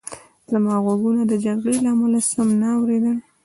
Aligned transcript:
زما 0.51 0.73
غوږونو 0.83 1.21
د 1.27 1.33
جګړې 1.45 1.75
له 1.85 1.89
امله 1.93 2.19
سم 2.29 2.47
نه 2.61 2.67
اورېدل 2.77 3.17